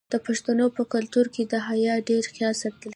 [0.11, 2.89] د پښتنو په کلتور کې د حیا ډیر خیال ساتل کیږي.